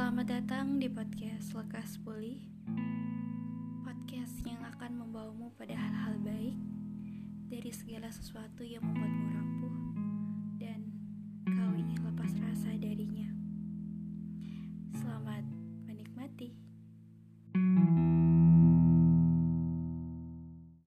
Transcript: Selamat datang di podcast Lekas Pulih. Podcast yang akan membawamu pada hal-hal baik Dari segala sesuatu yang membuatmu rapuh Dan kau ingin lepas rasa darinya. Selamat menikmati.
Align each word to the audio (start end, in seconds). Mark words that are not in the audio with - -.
Selamat 0.00 0.32
datang 0.32 0.80
di 0.80 0.88
podcast 0.88 1.52
Lekas 1.52 2.00
Pulih. 2.00 2.40
Podcast 3.84 4.32
yang 4.48 4.64
akan 4.64 4.96
membawamu 4.96 5.52
pada 5.60 5.76
hal-hal 5.76 6.16
baik 6.24 6.56
Dari 7.52 7.68
segala 7.68 8.08
sesuatu 8.08 8.64
yang 8.64 8.80
membuatmu 8.80 9.26
rapuh 9.28 9.76
Dan 10.56 10.80
kau 11.52 11.76
ingin 11.76 12.00
lepas 12.00 12.32
rasa 12.32 12.72
darinya. 12.80 13.28
Selamat 14.96 15.44
menikmati. 15.84 16.69